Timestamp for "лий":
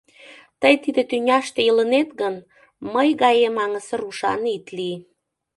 4.77-4.97